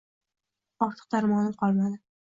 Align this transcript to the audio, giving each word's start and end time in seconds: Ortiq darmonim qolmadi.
Ortiq 0.87 1.07
darmonim 1.17 1.57
qolmadi. 1.65 2.05